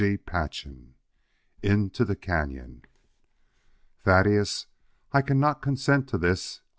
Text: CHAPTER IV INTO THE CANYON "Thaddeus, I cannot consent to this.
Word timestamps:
CHAPTER 0.01 0.69
IV 0.71 0.77
INTO 1.61 2.05
THE 2.05 2.15
CANYON 2.15 2.81
"Thaddeus, 4.03 4.65
I 5.11 5.21
cannot 5.21 5.61
consent 5.61 6.09
to 6.09 6.17
this. 6.17 6.61